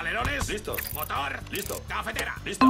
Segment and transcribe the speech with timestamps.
[0.00, 0.48] Alerones.
[0.48, 0.76] Listo.
[0.94, 1.40] Motor.
[1.52, 1.82] Listo.
[1.86, 2.34] Cafetera.
[2.42, 2.64] Listo.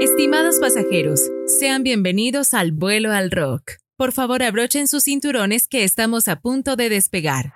[0.00, 3.74] Estimados pasajeros, sean bienvenidos al vuelo al rock.
[3.96, 7.54] Por favor, abrochen sus cinturones que estamos a punto de despegar.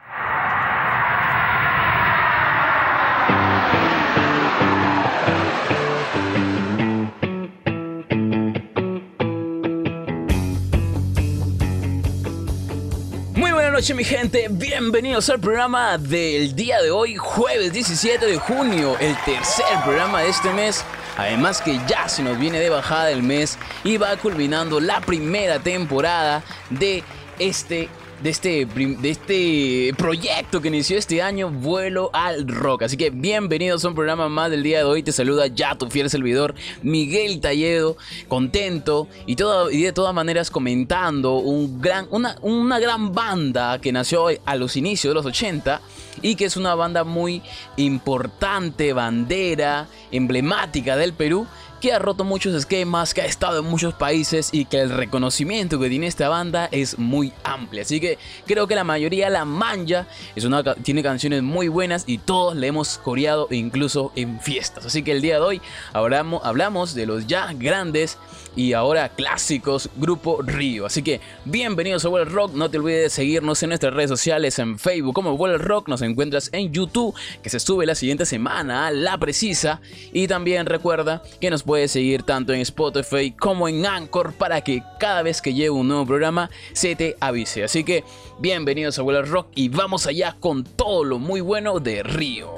[13.79, 19.15] Noches mi gente, bienvenidos al programa del día de hoy, jueves 17 de junio, el
[19.25, 20.85] tercer programa de este mes.
[21.17, 25.61] Además que ya se nos viene de bajada el mes y va culminando la primera
[25.61, 27.05] temporada de
[27.39, 27.89] este
[28.23, 32.83] de este, de este proyecto que inició este año, Vuelo al Rock.
[32.83, 35.03] Así que bienvenidos a un programa más del día de hoy.
[35.03, 37.97] Te saluda ya tu fiel servidor, Miguel Talledo,
[38.27, 39.37] contento y,
[39.71, 44.77] y de todas maneras comentando un gran, una, una gran banda que nació a los
[44.77, 45.81] inicios de los 80
[46.21, 47.43] y que es una banda muy
[47.77, 51.47] importante, bandera, emblemática del Perú
[51.81, 55.79] que ha roto muchos esquemas, que ha estado en muchos países y que el reconocimiento
[55.79, 57.83] que tiene esta banda es muy amplio.
[57.83, 62.19] Así que creo que la mayoría la manja, es una, tiene canciones muy buenas y
[62.19, 64.87] todos le hemos coreado incluso en fiestas.
[64.87, 65.63] Así que el día de hoy
[65.93, 68.19] hablamos, hablamos de los ya grandes
[68.57, 70.87] y ahora clásicos Grupo Río.
[70.87, 74.59] Así que bienvenidos a World Rock, no te olvides de seguirnos en nuestras redes sociales,
[74.59, 78.91] en Facebook como World Rock, nos encuentras en YouTube, que se sube la siguiente semana,
[78.91, 79.81] la precisa.
[80.13, 84.83] Y también recuerda que nos puedes seguir tanto en Spotify como en Anchor para que
[84.99, 87.63] cada vez que llegue un nuevo programa se te avise.
[87.63, 88.05] Así que
[88.39, 92.55] bienvenidos a World Rock y vamos allá con todo lo muy bueno de Río.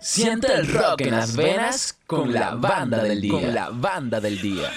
[0.00, 3.32] Siente el rock en las venas con la banda del día.
[3.32, 4.72] Con la banda del día.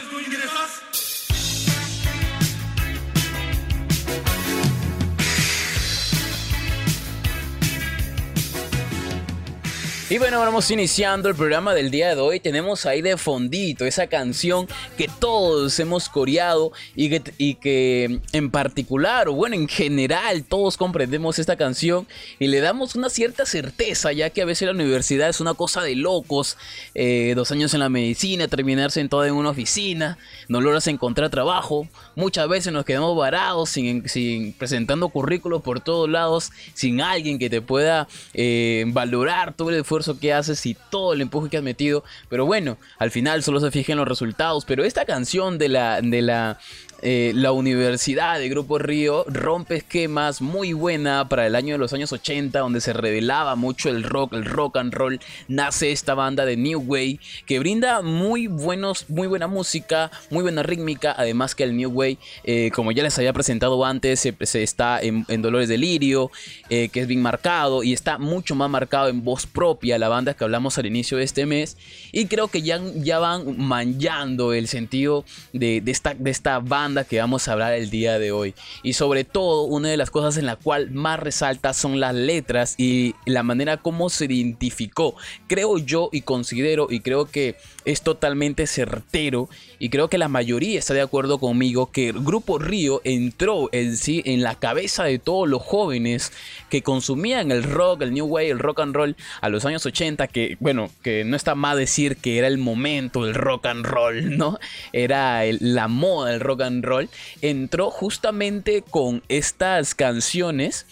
[10.11, 12.41] Y bueno, vamos iniciando el programa del día de hoy.
[12.41, 14.67] Tenemos ahí de fondito esa canción
[14.97, 20.75] que todos hemos coreado y que, y que en particular, o bueno, en general, todos
[20.75, 22.07] comprendemos esta canción
[22.39, 25.81] y le damos una cierta certeza, ya que a veces la universidad es una cosa
[25.81, 26.57] de locos.
[26.93, 30.17] Eh, dos años en la medicina, terminar sentado en una oficina,
[30.49, 31.87] no logras encontrar trabajo.
[32.17, 37.49] Muchas veces nos quedamos varados sin, sin presentando currículos por todos lados, sin alguien que
[37.49, 41.63] te pueda eh, valorar todo el esfuerzo que haces y todo el empuje que has
[41.63, 42.03] metido.
[42.29, 44.65] Pero bueno, al final solo se fija en los resultados.
[44.65, 46.59] Pero esta canción de la, de la,
[47.01, 51.93] eh, la Universidad de Grupo Río rompe esquemas muy buena para el año de los
[51.93, 55.19] años 80, donde se revelaba mucho el rock, el rock and roll.
[55.47, 60.61] Nace esta banda de New Way que brinda muy, buenos, muy buena música, muy buena
[60.61, 61.15] rítmica.
[61.17, 65.25] Además que el New Way, eh, como ya les había presentado antes, se, está en,
[65.41, 66.29] Dolores de Lirio,
[66.69, 70.35] eh, que es bien marcado y está mucho más marcado en voz propia la banda
[70.35, 71.77] que hablamos al inicio de este mes.
[72.11, 77.19] Y creo que ya, ya van manchando el sentido de esta, de esta banda que
[77.19, 78.53] vamos a hablar el día de hoy.
[78.83, 82.75] Y sobre todo, una de las cosas en la cual más resalta son las letras
[82.77, 85.15] y la manera como se identificó.
[85.47, 89.49] Creo yo y considero y creo que es totalmente certero
[89.79, 93.97] y creo que la mayoría está de acuerdo conmigo que el grupo Río entró en
[93.97, 96.31] sí en la cabeza de todos los jóvenes
[96.69, 100.27] que consumían el rock, el new wave, el rock and roll a los años 80
[100.27, 104.37] que bueno, que no está mal decir que era el momento del rock and roll,
[104.37, 104.59] ¿no?
[104.93, 107.09] Era la moda del rock and roll,
[107.41, 110.85] entró justamente con estas canciones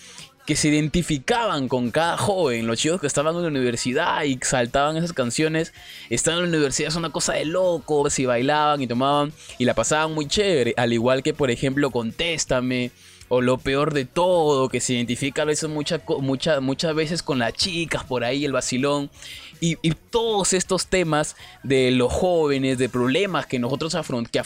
[0.50, 4.98] que se identificaban con cada joven, los chicos que estaban en la universidad y saltaban
[4.98, 5.74] esas canciones,
[6.10, 9.76] estaban en la universidad es una cosa de locos, y bailaban y tomaban y la
[9.76, 12.90] pasaban muy chévere, al igual que por ejemplo Contéstame
[13.28, 18.04] o lo peor de todo, que se identifica a veces muchas veces con las chicas
[18.04, 19.12] por ahí, el vacilón.
[19.62, 19.78] Y,
[20.10, 23.96] todos estos temas de los jóvenes, de problemas que nosotros
[24.32, 24.42] que,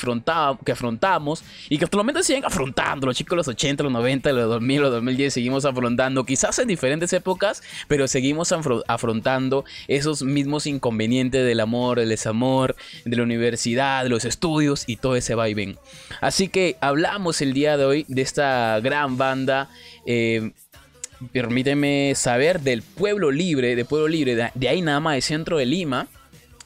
[0.66, 3.08] que afrontamos y que hasta el momento siguen afrontando.
[3.08, 6.68] Los chicos de los 80, los 90, los 2000, los 2010 seguimos afrontando, quizás en
[6.68, 13.24] diferentes épocas, pero seguimos afro- afrontando esos mismos inconvenientes del amor, del desamor, de la
[13.24, 15.78] universidad, de los estudios y todo ese vaivén.
[16.20, 19.70] Así que hablamos el día de hoy de esta gran banda.
[20.06, 20.52] eh,
[21.32, 25.66] permíteme saber del Pueblo Libre, de Pueblo Libre, de, ahí nada más, de centro de
[25.66, 26.08] Lima,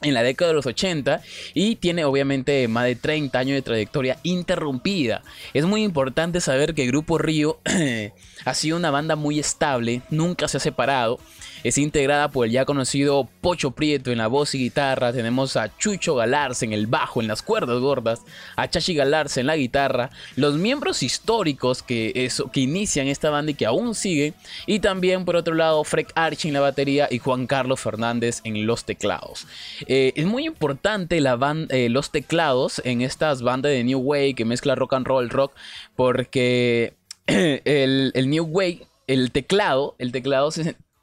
[0.02, 1.22] en la década de los 80
[1.54, 5.22] y tiene obviamente más de 30 años de trayectoria interrumpida.
[5.54, 7.60] Es muy importante saber que Grupo Río
[8.44, 11.18] ha sido una banda muy estable, nunca se ha separado.
[11.64, 15.12] Es integrada por el ya conocido Pocho Prieto en la voz y guitarra.
[15.12, 18.20] Tenemos a Chucho Galarza en el bajo, en las cuerdas gordas.
[18.56, 20.10] A Chachi Galarza en la guitarra.
[20.36, 24.34] Los miembros históricos que, que inician esta banda y que aún siguen.
[24.66, 28.66] Y también por otro lado Fred Archie en la batería y Juan Carlos Fernández en
[28.66, 29.46] los teclados.
[29.86, 31.38] Eh, es muy importante la
[31.70, 35.52] eh, los teclados en estas bandas de New Wave que mezcla rock and roll, rock.
[35.96, 36.94] Porque
[37.26, 40.50] el, el New Wave el teclado, el teclado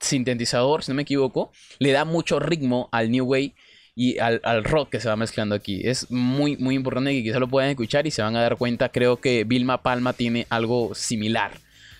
[0.06, 3.54] sintetizador, si no me equivoco, le da mucho ritmo al New Wave
[3.96, 5.82] y al, rock que se va mezclando aquí.
[5.84, 8.90] Es muy, muy importante que quizá lo puedan escuchar y se van a dar cuenta.
[8.90, 11.52] Creo que Vilma Palma tiene algo similar.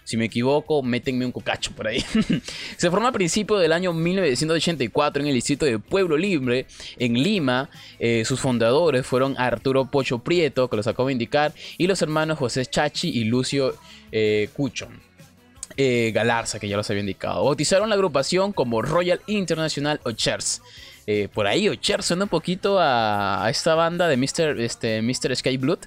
[0.04, 2.04] Si me equivoco, métenme un cocacho por ahí.
[2.78, 6.68] se formó a principios del año 1984 en el distrito de Pueblo Libre,
[7.00, 7.70] en Lima.
[7.98, 12.38] Eh, sus fundadores fueron Arturo Pocho Prieto, que los acabo de indicar, y los hermanos
[12.38, 13.76] José Chachi y Lucio
[14.12, 14.90] eh, Cucho.
[15.78, 17.44] Eh, Galarza, que ya los había indicado.
[17.44, 20.62] Bautizaron la agrupación como Royal International Ochers.
[21.06, 24.60] Eh, por ahí Ochers suena un poquito a, esta banda de Mr.
[24.60, 25.36] Este, Mr.
[25.36, 25.80] Skyblood.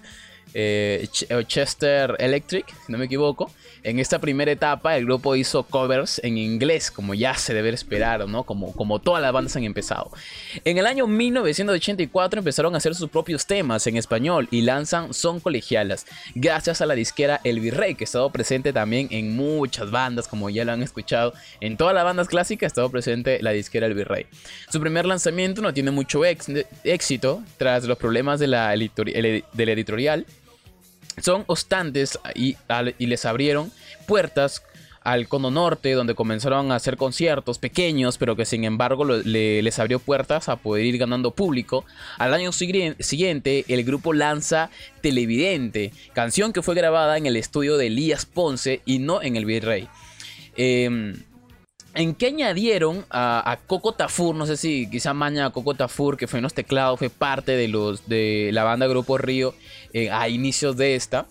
[0.54, 1.08] Eh,
[1.46, 3.50] Chester Electric, si no me equivoco.
[3.82, 8.28] En esta primera etapa el grupo hizo covers en inglés, como ya se debe esperar,
[8.28, 8.44] ¿no?
[8.44, 10.10] Como, como todas las bandas han empezado.
[10.64, 15.40] En el año 1984 empezaron a hacer sus propios temas en español y lanzan Son
[15.40, 20.28] Colegialas, gracias a la disquera El Virrey, que ha estado presente también en muchas bandas,
[20.28, 21.32] como ya lo han escuchado.
[21.60, 24.26] En todas las bandas clásicas ha estado presente la disquera El Virrey.
[24.70, 30.26] Su primer lanzamiento no tiene mucho éxito tras los problemas de la, editorial
[31.20, 32.56] son obstantes y,
[32.98, 33.70] les abrieron
[34.06, 34.62] puertas
[35.02, 40.00] al Cono Norte, donde comenzaron a hacer conciertos pequeños, pero que sin embargo les abrió
[40.00, 41.84] puertas a poder ir ganando público.
[42.18, 44.70] Al año siguiente, el grupo lanza
[45.00, 49.46] Televidente, canción que fue grabada en el estudio de Elías Ponce y no en el
[49.46, 49.88] Virrey.
[50.56, 51.14] Em,
[51.98, 54.32] ¿En qué añadieron a, Coco Tafur?
[54.32, 57.56] No sé si quizá maña a Coco Tafur, que fue en los teclados, fue parte
[57.56, 59.52] de, los, de la banda Grupo Río
[59.92, 61.26] eh, a inicios de esta.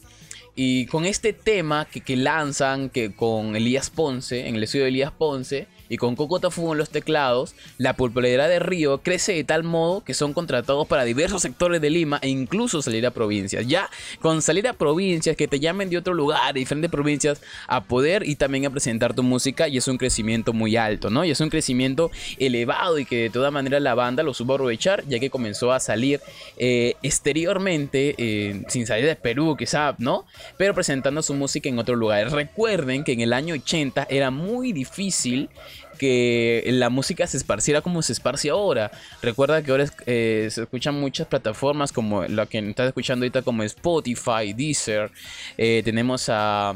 [0.56, 4.90] Y con este tema que, que lanzan que con Elías Ponce, en el estudio de
[4.90, 9.44] Elías Ponce, y con Coco Tafu en los teclados, la popularidad de Río crece de
[9.44, 13.68] tal modo que son contratados para diversos sectores de Lima e incluso salir a provincias.
[13.68, 13.90] Ya
[14.20, 18.28] con salir a provincias, que te llamen de otro lugar, de diferentes provincias, a poder
[18.28, 21.24] y también a presentar tu música, y es un crecimiento muy alto, ¿no?
[21.26, 25.04] Y es un crecimiento elevado y que de todas maneras la banda lo supo aprovechar,
[25.08, 26.22] ya que comenzó a salir
[26.58, 30.26] eh, exteriormente, eh, sin salir de Perú, quizá, ¿no?
[30.58, 32.32] Pero presentando su música en otros lugares.
[32.32, 35.50] Recuerden que en el año 80 era muy difícil
[35.98, 38.92] que la música se esparciera como se esparce ahora.
[39.22, 43.64] Recuerda que ahora eh, se escuchan muchas plataformas como la que estás escuchando ahorita como
[43.64, 45.12] Spotify, Deezer.
[45.58, 46.74] Eh, tenemos a,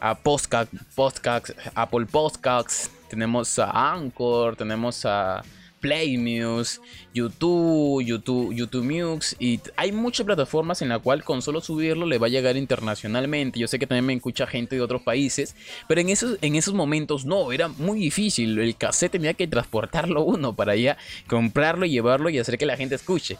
[0.00, 5.42] a Podcast, Apple Podcasts, tenemos a Anchor, tenemos a
[5.82, 6.80] Play Muse,
[7.12, 12.18] YouTube, YouTube, YouTube Mux y hay muchas plataformas en la cual con solo subirlo le
[12.18, 13.58] va a llegar internacionalmente.
[13.58, 15.56] Yo sé que también me escucha gente de otros países,
[15.88, 18.58] pero en esos, en esos momentos no, era muy difícil.
[18.58, 20.96] El cassette tenía que transportarlo uno para allá,
[21.26, 23.36] comprarlo llevarlo y hacer que la gente escuche.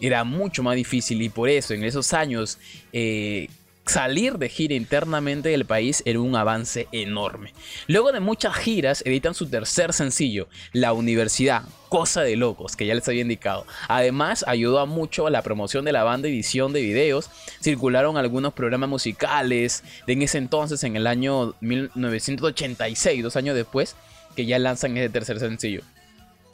[0.00, 2.58] Era mucho más difícil y por eso en esos años
[2.92, 3.48] eh,
[3.86, 7.52] salir de gira internamente del país era un avance enorme.
[7.88, 12.94] Luego de muchas giras, editan su tercer sencillo, La Universidad, cosa de locos, que ya
[12.94, 13.66] les había indicado.
[13.88, 17.30] Además, ayudó mucho a la promoción de la banda edición de videos.
[17.60, 23.96] Circularon algunos programas musicales en ese entonces, en el año 1986, dos años después,
[24.36, 25.82] que ya lanzan ese tercer sencillo.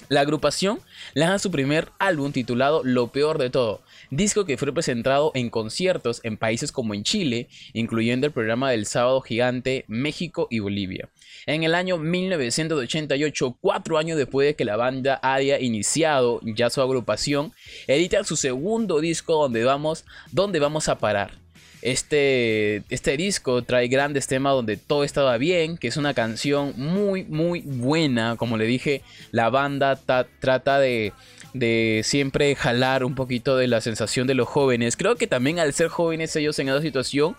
[0.08, 0.80] La agrupación
[1.12, 6.20] lanza su primer álbum titulado Lo Peor de Todo, disco que fue presentado en conciertos
[6.22, 11.10] en países como en Chile, incluyendo el programa del Sábado Gigante, México y Bolivia.
[11.44, 16.80] En el año 1988, cuatro años después de que la banda haya iniciado ya su
[16.80, 17.52] agrupación,
[17.86, 21.47] editan su segundo disco donde vamos, donde vamos a parar
[21.82, 27.24] este, este disco trae grandes temas donde todo estaba bien, que es una canción muy,
[27.24, 28.36] muy buena.
[28.36, 29.98] Como le dije, la banda
[30.40, 31.12] trata de,
[31.54, 34.96] de siempre jalar un poquito de la sensación de los jóvenes.
[34.96, 37.36] Creo que también al ser jóvenes ellos en esa situación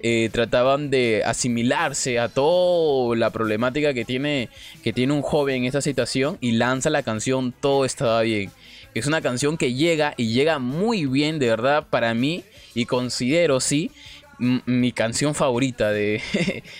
[0.00, 4.48] eh, trataban de asimilarse a toda la problemática que tiene,
[4.82, 8.50] que tiene un joven en esta situación y lanza la canción Todo estaba bien.
[8.94, 13.60] Es una canción que llega y llega muy bien, de verdad, para mí y considero,
[13.60, 13.90] sí,
[14.42, 16.20] mi canción favorita de,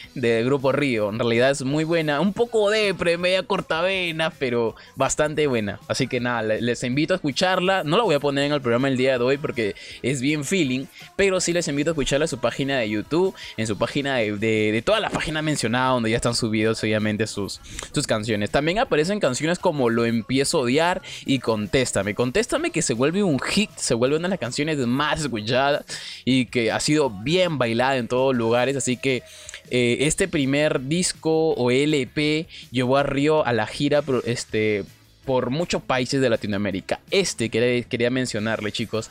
[0.14, 1.10] de Grupo Río.
[1.10, 5.78] En realidad es muy buena, un poco depre, media cortavena, pero bastante buena.
[5.86, 7.84] Así que nada, les invito a escucharla.
[7.84, 10.44] No la voy a poner en el programa el día de hoy porque es bien
[10.44, 14.16] feeling, pero sí les invito a escucharla en su página de YouTube, en su página
[14.16, 17.60] de, de, toda la página mencionada donde ya están subidos obviamente sus,
[17.92, 18.50] sus canciones.
[18.50, 22.14] También aparecen canciones como Lo empiezo a odiar y Contéstame.
[22.14, 25.84] Contéstame que se vuelve un hit, se vuelve una de las canciones más escuchadas
[26.24, 29.22] y que ha sido bien bailada en todos lugares, así que
[29.70, 34.84] eh, este primer disco o LP llevó a Río a la gira este,
[35.24, 37.00] por muchos países de Latinoamérica.
[37.10, 39.10] Este quería, quería mencionarle chicos,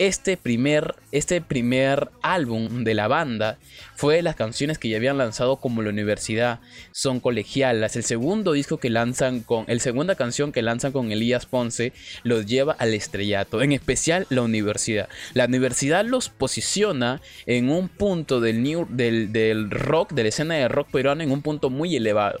[0.00, 3.58] este primer, este primer álbum de la banda
[3.94, 7.96] fue las canciones que ya habían lanzado como La Universidad, son colegialas.
[7.96, 11.92] El segundo disco que lanzan con, el segunda canción que lanzan con Elías Ponce
[12.22, 15.10] los lleva al estrellato, en especial La Universidad.
[15.34, 20.54] La Universidad los posiciona en un punto del, new, del, del rock, de la escena
[20.54, 22.40] de rock peruano, en un punto muy elevado.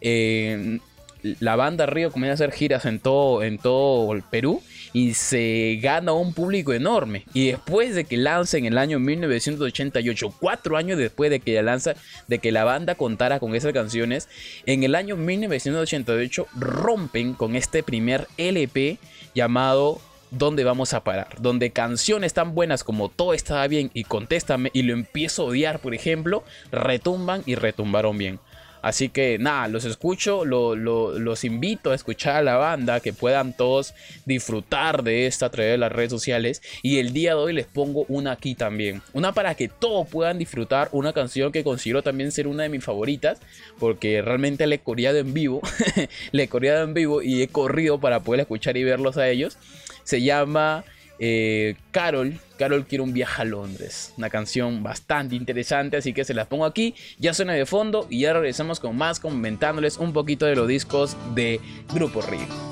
[0.00, 0.78] Eh,
[1.22, 5.78] la banda Río comienza a hacer giras en todo, en todo el Perú y se
[5.82, 7.24] gana un público enorme.
[7.32, 11.94] Y después de que lanza en el año 1988, cuatro años después de que, lanza,
[12.28, 14.28] de que la banda contara con esas canciones,
[14.66, 18.98] en el año 1988 rompen con este primer LP
[19.34, 21.40] llamado ¿Dónde vamos a parar?
[21.40, 25.80] Donde canciones tan buenas como Todo estaba bien y Contéstame y lo empiezo a odiar,
[25.80, 28.38] por ejemplo, retumban y retumbaron bien.
[28.82, 33.94] Así que nada, los escucho, los invito a escuchar a la banda, que puedan todos
[34.24, 36.62] disfrutar de esta a través de las redes sociales.
[36.82, 39.02] Y el día de hoy les pongo una aquí también.
[39.12, 42.84] Una para que todos puedan disfrutar, una canción que considero también ser una de mis
[42.84, 43.38] favoritas,
[43.78, 45.60] porque realmente le he coreado en vivo,
[46.32, 49.58] le he coreado en vivo y he corrido para poder escuchar y verlos a ellos.
[50.04, 50.84] Se llama...
[51.22, 54.14] Eh, Carol, Carol quiere un viaje a Londres.
[54.16, 56.94] Una canción bastante interesante, así que se las pongo aquí.
[57.18, 61.16] Ya suena de fondo y ya regresamos con más comentándoles un poquito de los discos
[61.34, 61.60] de
[61.92, 62.69] Grupo Río.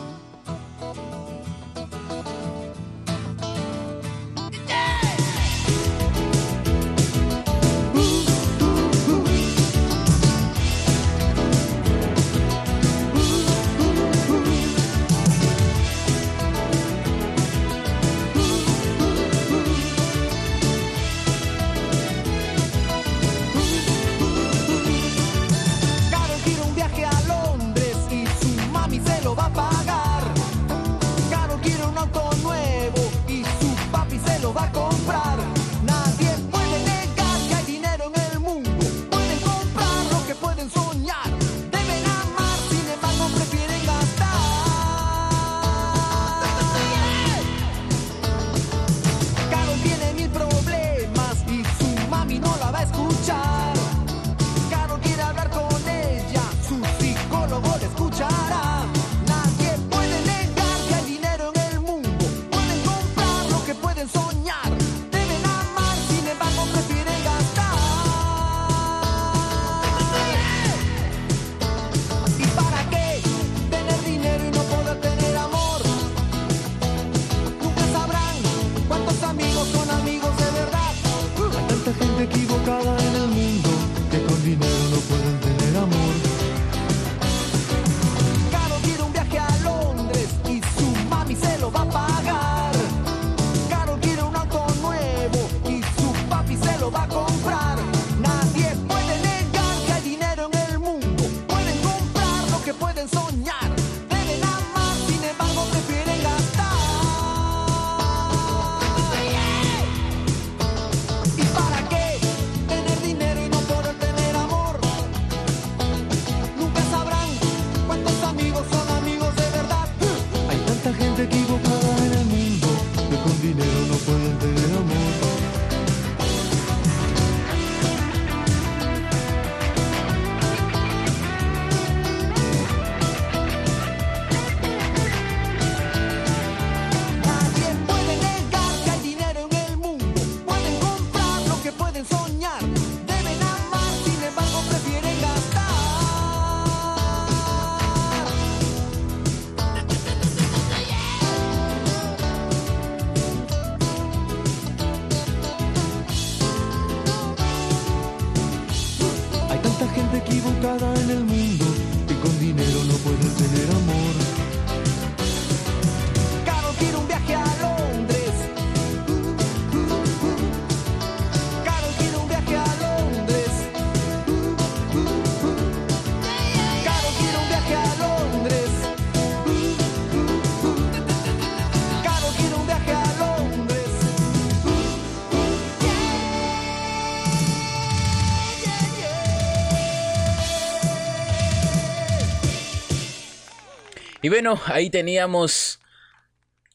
[194.28, 195.80] Y bueno, ahí teníamos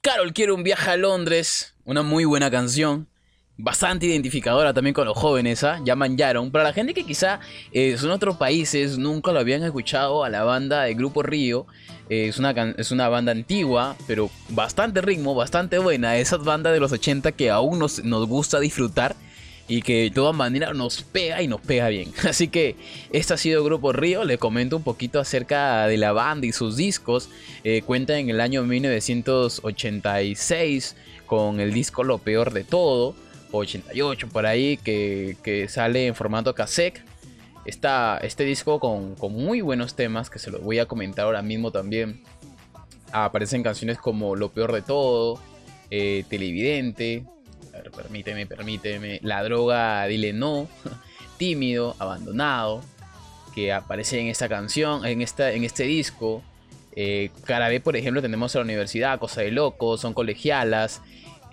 [0.01, 3.07] Carol quiere un viaje a Londres, una muy buena canción.
[3.57, 5.79] Bastante identificadora también con los jóvenes, ¿ah?
[5.85, 6.49] Ya manjaron.
[6.49, 7.41] Para la gente que quizá
[7.71, 11.67] eh, son otros países, nunca lo habían escuchado a la banda de Grupo Río.
[12.09, 16.17] Eh, es, una, es una banda antigua, pero bastante ritmo, bastante buena.
[16.17, 19.15] Esas bandas de los 80 que aún nos, nos gusta disfrutar
[19.75, 22.11] y que de todas maneras nos pega y nos pega bien.
[22.29, 22.75] Así que
[23.11, 26.77] este ha sido Grupo Río, le comento un poquito acerca de la banda y sus
[26.77, 27.31] discos.
[27.63, 33.15] Eh, cuenta en el año 1986 con el disco Lo Peor de Todo,
[33.51, 37.01] 88 por ahí, que, sale en formato cassette.
[37.65, 41.71] Está este disco con, muy buenos temas que se los voy a comentar ahora mismo
[41.71, 42.21] también.
[43.11, 45.39] Aparecen canciones como Lo Peor de Todo,
[45.89, 47.23] eh, Televidente,
[47.95, 49.19] permíteme, permíteme.
[49.23, 50.67] La droga, dile no.
[51.37, 52.81] Tímido, abandonado.
[53.55, 56.41] Que aparece en esta canción, en, esta, en este disco.
[56.95, 61.01] Eh, vez por ejemplo, tenemos a la universidad, Cosa de Locos, son colegialas.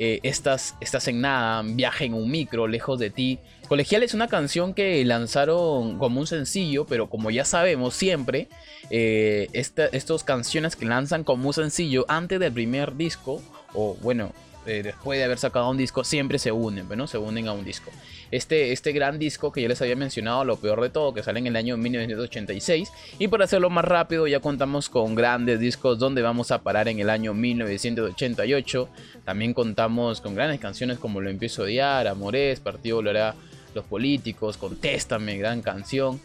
[0.03, 0.75] Eh, estas
[1.09, 3.39] en nada, viaje en un micro, lejos de ti.
[3.69, 8.49] Colegial es una canción que lanzaron como un sencillo, pero como ya sabemos siempre,
[8.89, 13.43] eh, estas canciones que lanzan como un sencillo antes del primer disco,
[13.75, 14.33] o bueno,
[14.67, 17.07] eh, después de haber sacado un disco, siempre se unen, ¿no?
[17.07, 17.90] Se unen a un disco.
[18.31, 21.38] Este, este gran disco que yo les había mencionado, lo peor de todo, que sale
[21.38, 22.93] en el año 1986.
[23.19, 27.00] Y para hacerlo más rápido, ya contamos con grandes discos donde vamos a parar en
[27.00, 28.88] el año 1988.
[29.25, 33.35] También contamos con grandes canciones como Lo empiezo a odiar, Amores, Partido Volverá
[33.75, 36.21] los Políticos, Contéstame, gran canción.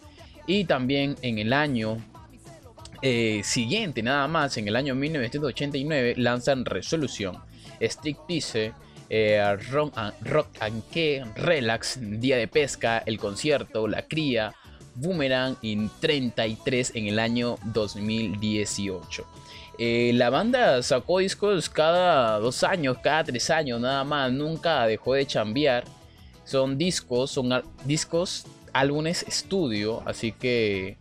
[0.46, 1.98] Y también en el año
[3.01, 7.38] eh, siguiente, nada más, en el año 1989, lanzan Resolución
[7.82, 8.74] Striptease,
[9.10, 9.98] eh, rock,
[10.60, 10.84] and
[11.36, 14.53] Relax, Día de Pesca, El Concierto, La Cría,
[14.96, 19.25] Boomerang y 33 en el año 2018.
[19.77, 25.15] Eh, la banda sacó discos cada dos años, cada tres años, nada más, nunca dejó
[25.15, 25.84] de chambear.
[26.46, 30.98] Son discos, son discos, álbumes estudio, así que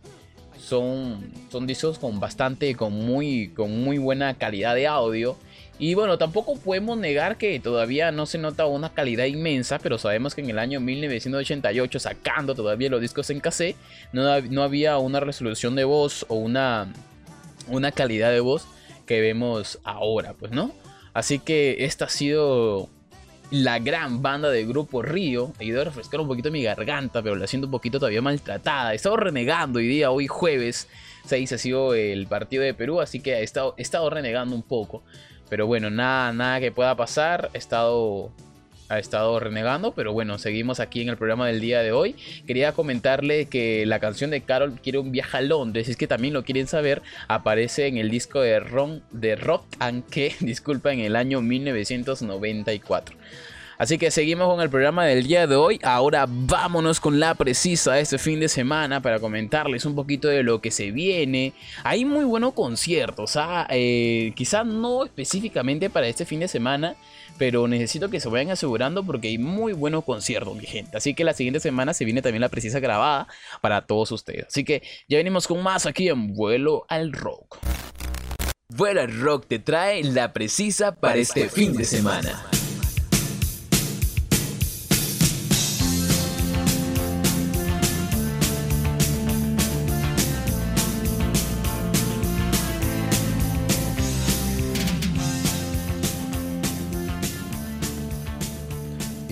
[0.59, 5.37] son, son discos con bastante, con muy, con muy buena calidad de audio.
[5.77, 10.33] Y bueno, tampoco podemos negar que todavía no se nota una calidad inmensa, pero sabemos
[10.33, 13.75] que en el año 1988, sacando todavía los discos en cassette,
[14.13, 16.93] no, no había una resolución de voz o una,
[17.67, 18.67] una calidad de voz
[19.05, 20.71] que vemos ahora, pues, ¿no?
[21.13, 22.89] Así que esta ha sido
[23.51, 25.51] la gran banda del grupo Río.
[25.59, 28.93] He ido a refrescar un poquito mi garganta, pero la siento un poquito todavía maltratada.
[28.93, 30.87] He estado renegando hoy día, hoy jueves
[31.25, 34.63] 6 ha sido el partido de Perú, así que he estado, he estado renegando un
[34.63, 35.03] poco.
[35.49, 37.49] Pero bueno, nada, nada que pueda pasar.
[37.53, 38.31] Estado
[38.89, 42.15] ha estado renegando, pero bueno, seguimos aquí en el programa del día de hoy.
[42.45, 46.33] Quería comentarle que la canción de Carol quiere un viaje a Londres, es que también
[46.33, 50.99] lo quieren saber, aparece en el disco de, Ron, de Rock and que, disculpa, en
[50.99, 53.17] el año 1994.
[53.77, 55.79] Así que seguimos con el programa del día de hoy.
[55.83, 60.43] Ahora vámonos con la precisa de este fin de semana para comentarles un poquito de
[60.43, 61.53] lo que se viene.
[61.83, 63.67] Hay muy buenos conciertos, ¿ah?
[63.69, 66.95] eh, quizá no específicamente para este fin de semana,
[67.37, 70.97] pero necesito que se vayan asegurando porque hay muy buenos conciertos, mi gente.
[70.97, 73.27] Así que la siguiente semana se viene también la precisa grabada
[73.61, 74.47] para todos ustedes.
[74.47, 77.57] Así que ya venimos con más aquí en Vuelo al Rock.
[78.69, 82.49] Vuelo al Rock te trae la precisa para este fin de semana.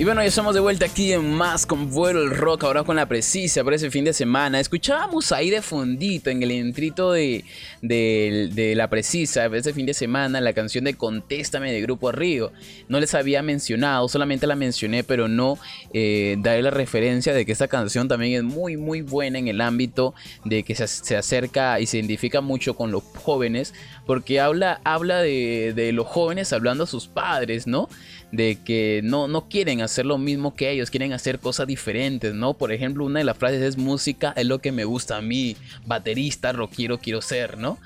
[0.04, 2.98] Y bueno, ya estamos de vuelta aquí en Más con Vuelo el Rock, ahora con
[2.98, 4.60] la precisa para ese fin de semana.
[4.60, 7.46] Escuchábamos ahí de fondito en el entrito de,
[7.82, 12.52] de, la precisa para ese fin de semana la canción de Contéstame de Grupo Río.
[12.90, 15.58] No les había mencionado, solamente la mencioné, pero no
[15.94, 19.62] eh, daré la referencia de que esta canción también es muy, muy buena en el
[19.62, 20.14] ámbito
[20.44, 23.74] de que se, se acerca y se identifica mucho con los jóvenes,
[24.06, 27.90] porque habla, habla de, de los jóvenes hablando a sus padres, ¿no?
[28.34, 32.56] de que no, no quieren hacer lo mismo que ellos, quieren hacer cosas diferentes, ¿no?
[32.56, 35.56] Por ejemplo, una de las frases es música es lo que me gusta a mí,
[35.86, 37.78] baterista, rockero quiero ser, ¿no?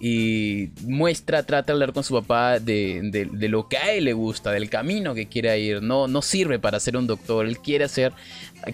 [0.00, 4.50] Y muestra, trata de hablar con su papá de, lo que a él le gusta,
[4.50, 8.12] del camino que quiere ir, no, no sirve para ser un doctor, él quiere hacer,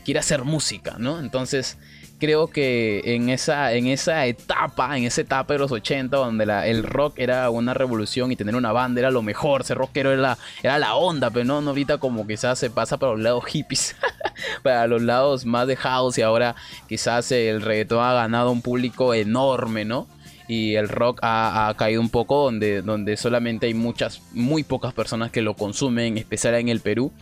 [0.06, 1.20] quiere hacer música, ¿no?
[1.20, 1.76] Entonces
[2.18, 6.82] creo que en esa, en esa etapa, en esa etapa de los 80, donde el
[6.82, 10.38] rock era una revolución y tener una banda era lo mejor, ser rockero era la,
[10.62, 13.96] era la onda, pero no, no ahorita como quizás se pasa para los lados hippies,
[14.62, 16.56] para los lados más de house y ahora
[16.88, 20.06] quizás el reggaetón ha ganado un público enorme, ¿no?
[20.48, 25.30] y el rock ha, caído un poco donde, donde solamente hay muchas, muy pocas personas
[25.30, 27.12] que lo consumen, especial en el Perú.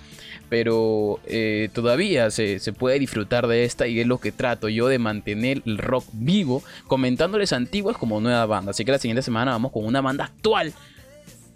[0.48, 4.88] Pero eh, todavía se, se, puede disfrutar de esta y es lo que trato yo
[4.88, 8.70] de mantener el rock vivo, comentándoles antiguas como nueva banda.
[8.70, 10.72] Así que la siguiente semana vamos con una banda actual.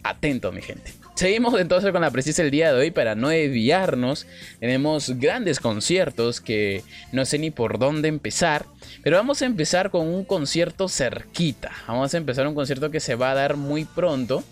[0.03, 0.93] Atento, mi gente.
[1.21, 4.27] Seguimos entonces con la precisa el día de hoy para no desviarnos.
[4.59, 8.65] Tenemos grandes conciertos que no sé ni por dónde empezar.
[9.03, 11.73] Pero vamos a empezar con un concierto cerquita.
[11.87, 14.43] Vamos a empezar un concierto que se va a dar muy pronto.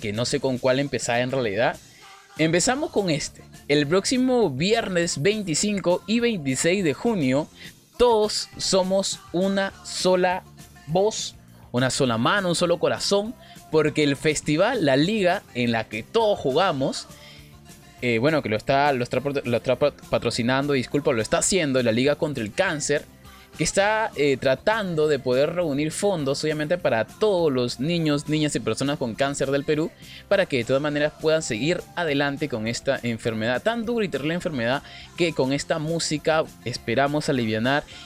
[0.00, 1.76] Que no sé con cuál empezar en realidad.
[2.38, 3.42] Empezamos con este.
[3.68, 7.46] El próximo viernes 25 y 26 de junio.
[7.98, 10.42] Todos somos una sola
[10.86, 11.36] voz,
[11.72, 13.34] una sola mano, un solo corazón
[13.70, 17.06] porque el festival, la liga en la que todos jugamos,
[18.02, 19.06] eh, bueno, que lo está, lo
[19.44, 23.04] lo está patrocinando, disculpa, lo está haciendo la Liga contra el Cáncer,
[23.56, 28.60] que está eh, tratando de poder reunir fondos, obviamente, para todos los niños, niñas y
[28.60, 29.90] personas con cáncer del Perú,
[30.28, 34.34] para que de todas maneras puedan seguir adelante con esta enfermedad tan dura y terrible
[34.34, 34.82] enfermedad
[35.16, 37.52] que con esta música esperamos aliviar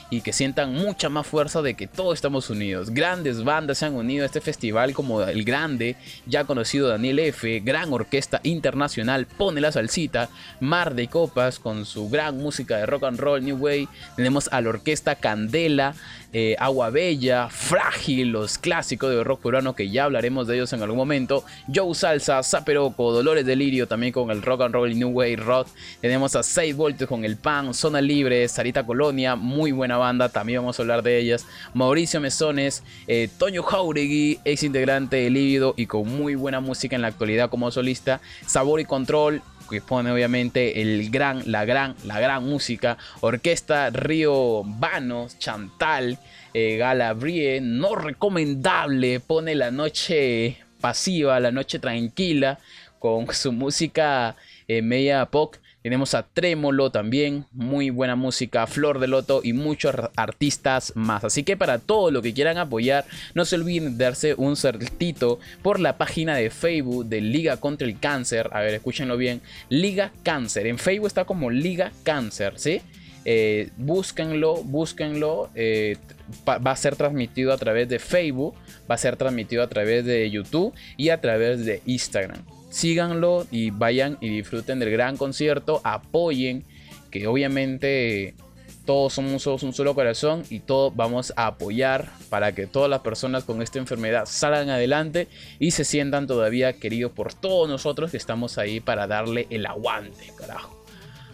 [0.09, 2.89] y que sientan mucha más fuerza de que todos estamos unidos.
[2.89, 7.61] Grandes bandas se han unido a este festival como El Grande, ya conocido Daniel F,
[7.61, 10.29] gran orquesta internacional, Pone la Salsita,
[10.59, 14.61] Mar de Copas con su gran música de rock and roll, New Way, tenemos a
[14.61, 15.93] la orquesta Candela,
[16.33, 20.81] eh, Agua Bella, Frágil, los clásicos de rock peruano que ya hablaremos de ellos en
[20.81, 25.35] algún momento, Joe Salsa, Zaperoco, Dolores Delirio también con el rock and roll New Way
[25.35, 25.67] Rock,
[26.01, 30.61] tenemos a 6 voltios con el Pan, Zona Libre, Sarita Colonia, muy buena banda, también
[30.61, 31.45] vamos a hablar de ellas,
[31.75, 37.03] Mauricio Mesones, eh, Toño Jauregui, ex integrante de Lívido y con muy buena música en
[37.03, 42.19] la actualidad como solista, Sabor y Control, que pone obviamente el gran, la gran, la
[42.19, 42.97] gran música.
[43.21, 46.17] Orquesta Río Vanos, Chantal,
[46.53, 49.19] eh, Galabrie, no recomendable.
[49.19, 52.59] Pone la noche pasiva, la noche tranquila,
[52.99, 54.35] con su música
[54.67, 55.55] eh, media pop.
[55.87, 61.23] Tenemos a Trémolo también, muy buena música, Flor de Loto y muchos artistas más.
[61.23, 65.39] Así que para todo lo que quieran apoyar, no se olviden de darse un saltito
[65.61, 68.49] por la página de Facebook de Liga contra el Cáncer.
[68.51, 69.39] A ver, escúchenlo bien.
[69.69, 70.67] Liga Cáncer.
[70.67, 72.81] En Facebook está como Liga Cáncer, ¿sí?
[73.23, 75.51] Eh, búsquenlo, búsquenlo.
[75.55, 75.95] Eh,
[76.45, 78.55] va a ser transmitido a través de Facebook,
[78.91, 83.71] va a ser transmitido a través de YouTube y a través de Instagram síganlo y
[83.71, 86.65] vayan y disfruten del gran concierto, apoyen,
[87.11, 88.35] que obviamente
[88.85, 93.43] todos somos un solo corazón y todos vamos a apoyar para que todas las personas
[93.43, 95.27] con esta enfermedad salgan adelante
[95.59, 100.31] y se sientan todavía queridos por todos nosotros que estamos ahí para darle el aguante,
[100.37, 100.77] carajo.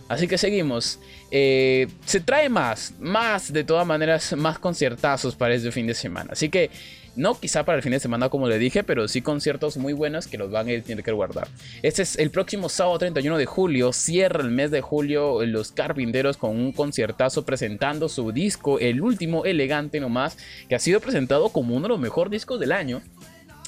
[0.10, 1.00] Así que seguimos.
[1.32, 6.32] Eh, se trae más, más de todas maneras, más conciertazos para este fin de semana.
[6.34, 6.70] Así que
[7.16, 10.28] no quizá para el fin de semana como le dije, pero sí conciertos muy buenos
[10.28, 11.48] que los van a tener que guardar.
[11.82, 16.38] Este es el próximo sábado 31 de julio, cierra el mes de julio los Carpinteros
[16.38, 21.76] con un conciertazo presentando su disco, el último elegante nomás, que ha sido presentado como
[21.76, 23.02] uno de los mejores discos del año.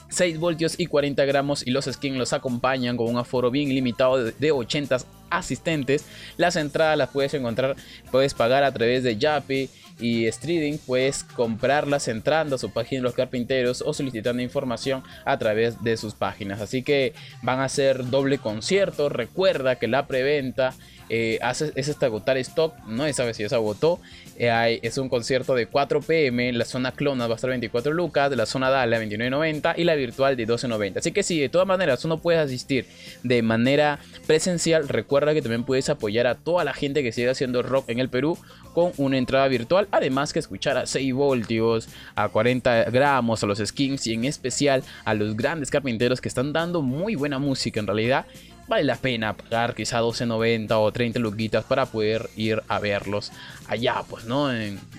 [0.09, 4.23] 6 voltios y 40 gramos y los skins los acompañan con un aforo bien limitado
[4.23, 4.97] de 80
[5.29, 6.05] asistentes.
[6.37, 7.75] Las entradas las puedes encontrar,
[8.11, 13.03] puedes pagar a través de Yapi y Streaming puedes comprarlas entrando a su página de
[13.03, 16.61] los carpinteros o solicitando información a través de sus páginas.
[16.61, 19.09] Así que van a ser doble concierto.
[19.09, 20.73] Recuerda que la preventa
[21.09, 21.39] eh,
[21.75, 23.99] es hasta agotar stock, no se sabe si ya se agotó.
[24.37, 28.29] Eh, es un concierto de 4 pm, la zona clona va a estar 24 lucas,
[28.29, 30.97] de la zona Dale 29.90 y la virtual de 12.90.
[30.97, 32.85] Así que si de todas maneras tú no puedes asistir
[33.23, 37.61] de manera presencial, recuerda que también puedes apoyar a toda la gente que sigue haciendo
[37.61, 38.37] rock en el Perú
[38.73, 43.59] con una entrada virtual, además que escuchar a 6 voltios, a 40 gramos, a los
[43.59, 47.87] skins y en especial a los grandes carpinteros que están dando muy buena música en
[47.87, 48.25] realidad
[48.67, 53.31] vale la pena pagar quizá 12.90 o 30 luquitas para poder ir a verlos
[53.67, 54.49] allá, pues, ¿no?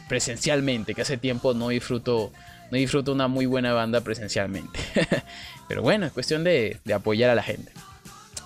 [0.09, 2.33] presencialmente, que hace tiempo no disfruto,
[2.71, 4.79] no disfruto una muy buena banda presencialmente.
[5.69, 7.73] Pero bueno, es cuestión de apoyar a la gente.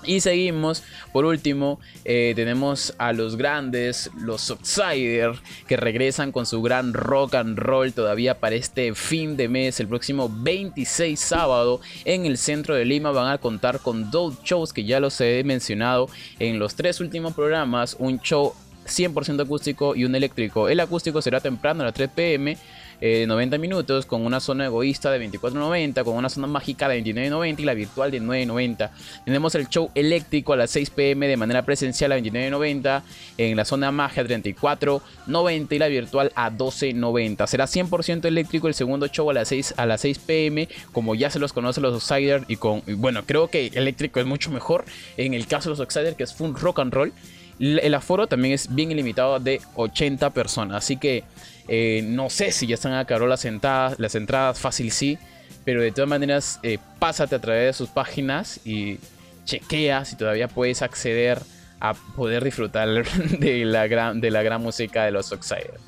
[0.04, 0.82] Y seguimos,
[1.12, 5.32] por último, eh, tenemos a los grandes, los Outsider,
[5.68, 9.88] que regresan con su gran rock and roll todavía para este fin de mes, el
[9.88, 13.10] próximo 26 sábado, en el centro de Lima.
[13.10, 16.08] Van a contar con dos shows que ya los he mencionado
[16.38, 18.54] en los tres últimos programas: un show
[18.86, 20.68] 100% acústico y un eléctrico.
[20.68, 22.56] El acústico será temprano a las 3 pm
[23.00, 27.60] de 90 minutos, con una zona egoísta de 24.90, con una zona mágica de 29.90
[27.60, 28.90] y la virtual de 9.90.
[29.24, 33.02] Tenemos el show eléctrico a las 6 pm de manera presencial a 29.90,
[33.38, 37.46] en la zona magia 34.90 y la virtual a 12.90.
[37.46, 41.30] Será 100% eléctrico el segundo show a las 6 a las 6 pm, como ya
[41.30, 44.84] se los conoce los Outsiders y con bueno, creo que eléctrico es mucho mejor
[45.16, 47.12] en el caso de los Outsiders que es full rock and roll.
[47.58, 50.78] El aforo también es bien ilimitado de 80 personas.
[50.78, 51.24] Así que
[51.72, 55.18] eh, no sé si ya están a caro las las entradas fácil sí.
[55.64, 58.98] Pero de todas maneras, eh, pásate a través de sus páginas y
[59.44, 61.38] chequea si todavía puedes acceder
[61.78, 62.88] a poder disfrutar
[63.38, 65.80] de la gran, de la gran música de los Outsiders.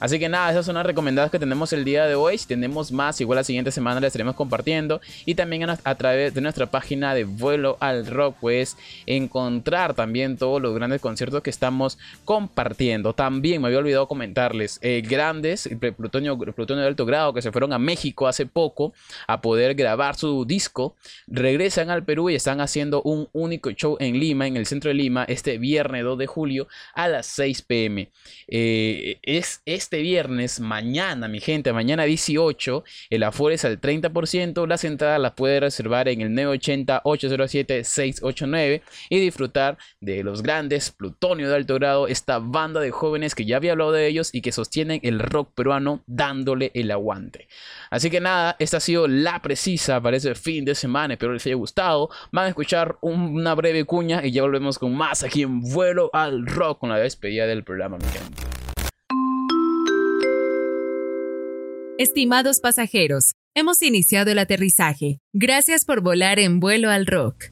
[0.00, 2.38] Así que nada, esas son las recomendadas que tenemos el día de hoy.
[2.38, 5.02] Si tenemos más, igual la siguiente semana les estaremos compartiendo.
[5.26, 10.60] Y también a, través de nuestra página de Vuelo al Rock, pues encontrar también todos
[10.62, 13.12] los grandes conciertos que estamos compartiendo.
[13.12, 17.74] También me había olvidado comentarles, eh, grandes, Plutonio, Plutonio de alto grado que se fueron
[17.74, 18.94] a México hace poco
[19.26, 24.18] a poder grabar su disco, regresan al Perú y están haciendo un único show en
[24.18, 28.10] Lima, en el centro de Lima, este viernes 2 de julio a las 6 pm.
[28.48, 34.68] Eh, es, es este viernes, mañana, mi gente, mañana 18, el aforo es al 30%,
[34.68, 41.56] las entradas las puede reservar en el 980-807-689 y disfrutar de los grandes Plutonio de
[41.56, 45.00] alto grado, esta banda de jóvenes que ya había hablado de ellos y que sostienen
[45.02, 47.48] el rock peruano dándole el aguante.
[47.90, 51.44] Así que nada, esta ha sido la precisa para ese fin de semana, espero les
[51.46, 52.10] haya gustado.
[52.30, 56.46] Van a escuchar una breve cuña y ya volvemos con más aquí en Vuelo al
[56.46, 58.59] Rock con la despedida del programa, mi gente.
[62.02, 65.20] Estimados pasajeros, hemos iniciado el aterrizaje.
[65.34, 67.44] Gracias por volar en vuelo al rock.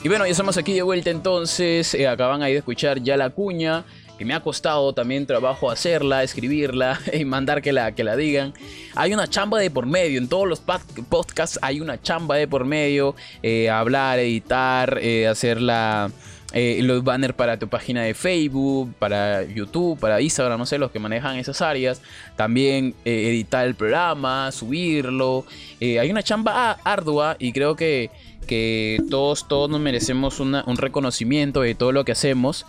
[0.00, 1.92] Y bueno, ya estamos aquí de vuelta entonces.
[1.94, 3.84] Eh, acaban ahí de escuchar ya la cuña.
[4.16, 8.54] Que me ha costado también trabajo hacerla, escribirla y mandar que la, que la digan.
[8.94, 10.18] Hay una chamba de por medio.
[10.18, 13.16] En todos los podcasts hay una chamba de por medio.
[13.42, 16.12] Eh, hablar, editar, eh, hacer la
[16.54, 20.90] eh, los banners para tu página de Facebook, para YouTube, para Instagram, no sé, los
[20.90, 22.00] que manejan esas áreas.
[22.36, 25.44] También eh, editar el programa, subirlo.
[25.80, 28.10] Eh, hay una chamba ardua y creo que,
[28.46, 32.64] que todos, todos nos merecemos un reconocimiento de todo lo que hacemos.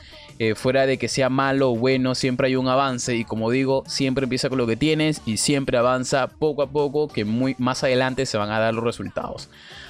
[0.56, 4.24] fuera de que sea malo o bueno, siempre hay un avance y como digo, siempre
[4.24, 8.26] empieza con lo que tienes y siempre avanza poco a poco que muy más adelante
[8.26, 9.50] se van a dar los resultados.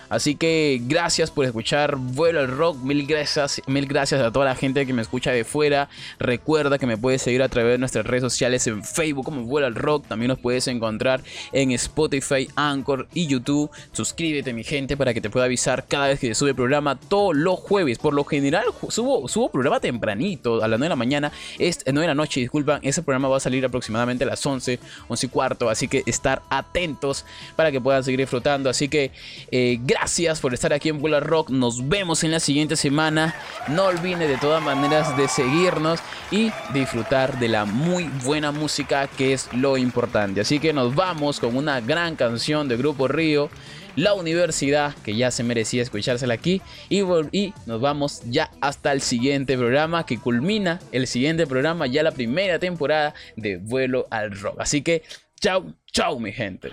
[0.10, 2.78] Así que gracias por escuchar Vuelo al Rock.
[2.82, 5.88] Mil gracias, mil gracias a toda la gente que me escucha de fuera.
[6.18, 9.68] Recuerda que me puedes seguir a través de nuestras redes sociales en Facebook como Vuelo
[9.68, 10.08] al Rock.
[10.08, 13.70] También nos puedes encontrar en Spotify, Anchor y YouTube.
[13.92, 17.60] Suscríbete, mi gente, para que te pueda avisar cada vez que sube programa todos los
[17.60, 18.00] jueves.
[18.00, 22.02] Por lo general, subo, subo programa tempranito, a las 9 de la mañana, es 9
[22.02, 22.80] de la noche, disculpan.
[22.82, 25.70] Ese programa va a salir aproximadamente a las 11, 11 y cuarto.
[25.70, 28.72] Así que estar atentos para que puedan seguir disfrutando.
[28.72, 29.12] Así que
[29.52, 31.50] eh, gracias gracias por estar aquí en Bola Rock.
[31.50, 33.36] Nos vemos en la siguiente semana.
[33.68, 36.00] No olviden de todas maneras de seguirnos
[36.32, 40.40] y disfrutar de la muy buena música que es lo importante.
[40.40, 43.50] Así que nos vamos con una gran canción de Grupo Río.
[43.98, 46.62] La universidad, que ya se merecía escuchársela aquí.
[46.88, 47.04] Y,
[47.66, 52.58] nos vamos ya hasta el siguiente programa, que culmina el siguiente programa, ya la primera
[52.58, 54.62] temporada de Vuelo al Rock.
[54.62, 55.04] Así que,
[55.42, 56.72] chao, chao, mi gente.